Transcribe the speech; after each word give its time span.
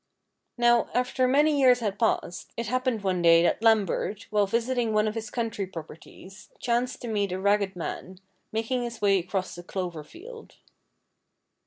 Now, 0.57 0.89
after 0.95 1.27
many 1.27 1.61
years 1.61 1.79
had 1.79 1.99
passed, 1.99 2.53
it 2.57 2.65
happened 2.65 3.03
one 3.03 3.21
day 3.21 3.43
that 3.43 3.61
Lambert, 3.61 4.25
while 4.31 4.47
visiting 4.47 4.93
one 4.93 5.07
of 5.07 5.13
his 5.13 5.29
country 5.29 5.67
properties, 5.67 6.49
chanced 6.59 7.03
to 7.03 7.07
meet 7.07 7.31
a 7.31 7.39
ragged 7.39 7.75
man, 7.75 8.17
making 8.51 8.81
his 8.81 8.99
way 8.99 9.19
across 9.19 9.55
a 9.59 9.63
clover 9.63 10.03
field. 10.03 10.55